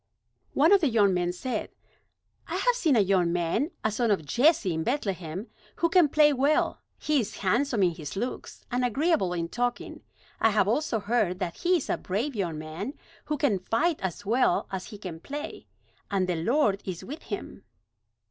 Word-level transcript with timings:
One 0.55 0.71
of 0.71 0.81
the 0.81 0.89
young 0.89 1.13
men 1.13 1.31
said: 1.31 1.69
"I 2.47 2.55
have 2.55 2.73
seen 2.73 2.95
a 2.95 2.99
young 3.01 3.31
man, 3.31 3.69
a 3.83 3.91
son 3.91 4.09
of 4.09 4.25
Jesse 4.25 4.73
in 4.73 4.83
Bethlehem, 4.83 5.45
who 5.75 5.89
can 5.89 6.09
play 6.09 6.33
well. 6.33 6.81
He 6.97 7.19
is 7.19 7.37
handsome 7.45 7.83
in 7.83 7.91
his 7.93 8.15
looks, 8.15 8.65
and 8.71 8.83
agreeable 8.83 9.31
in 9.33 9.47
talking. 9.47 10.01
I 10.39 10.49
have 10.49 10.67
also 10.67 10.99
heard 10.99 11.37
that 11.37 11.57
he 11.57 11.77
is 11.77 11.87
a 11.87 11.97
brave 11.99 12.35
young 12.35 12.57
man, 12.57 12.95
who 13.25 13.37
can 13.37 13.59
fight 13.59 13.99
as 14.01 14.25
well 14.25 14.65
as 14.71 14.85
he 14.87 14.97
can 14.97 15.19
play, 15.19 15.67
and 16.09 16.25
the 16.27 16.35
Lord 16.43 16.81
is 16.83 17.03
with 17.05 17.21
him." 17.21 17.63